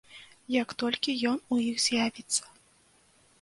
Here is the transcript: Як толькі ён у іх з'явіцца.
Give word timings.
Як 0.53 0.69
толькі 0.83 1.15
ён 1.33 1.37
у 1.57 1.59
іх 1.67 1.77
з'явіцца. 1.85 2.43